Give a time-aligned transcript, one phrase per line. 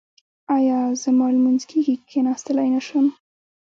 [0.57, 3.05] ایا زما لمونځ کیږي که کیناستلی نشم؟